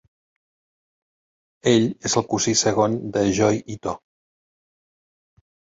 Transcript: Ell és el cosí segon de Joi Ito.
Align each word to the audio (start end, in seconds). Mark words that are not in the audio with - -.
Ell 1.73 1.85
és 2.11 2.17
el 2.23 2.27
cosí 2.33 2.57
segon 2.65 2.99
de 3.19 3.25
Joi 3.41 3.65
Ito. 3.79 3.99